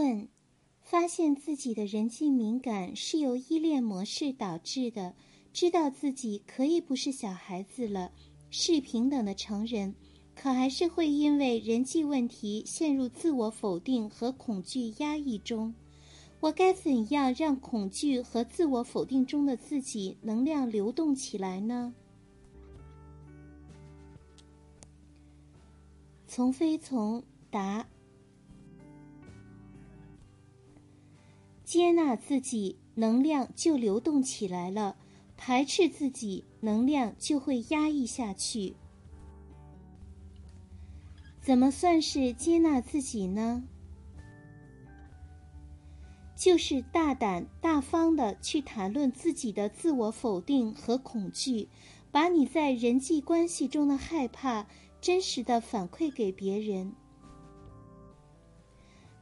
[0.00, 0.26] 问：
[0.80, 5.14] 发现自己的人际敏感是由依恋模式导致的，
[5.52, 8.10] 知道自己可以不是小孩子了，
[8.50, 9.94] 是平等的成人，
[10.34, 15.74] 可还是会因为人际问题陷入自我否定和恐惧压抑中。
[16.40, 21.92] 我该怎样让恐惧和自我否定中的自己能量流动起来呢？
[26.26, 27.86] 从非从答，
[31.70, 34.96] 接纳自己，能量就流动起来了；
[35.36, 38.74] 排斥自己，能量就会压抑下去。
[41.40, 43.62] 怎么算是接纳自己呢？
[46.34, 51.68] 就是大胆大方的去谈论自己的自我否定和恐惧，
[52.10, 54.66] 把你在人际关系中的害怕。
[55.00, 56.92] 真实的反馈给别人，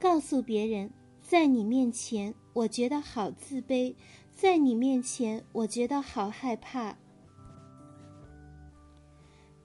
[0.00, 0.90] 告诉别人，
[1.32, 3.94] 在你面前我觉得好自卑，
[4.34, 6.94] 在你面前我觉得好害怕。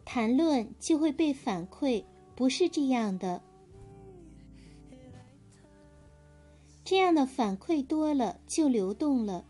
[0.05, 2.05] 谈论就会被反馈，
[2.37, 3.43] 不是这样的。
[6.85, 9.43] 这样的反馈多了，就流动了。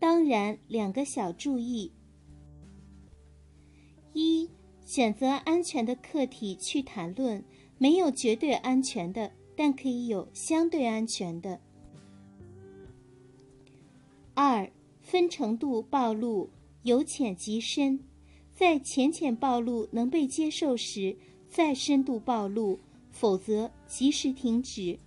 [0.00, 1.92] 当然，两个小注意。
[4.14, 4.50] 一
[4.84, 7.44] 选择安全的客体去谈论，
[7.78, 11.58] 没有绝对安全的，但可以有相对安全的。
[14.34, 16.50] 二分程度暴露，
[16.82, 18.00] 由浅及深，
[18.52, 21.16] 在浅浅暴露能被接受时，
[21.48, 22.78] 再深度暴露，
[23.10, 24.98] 否则及时停止。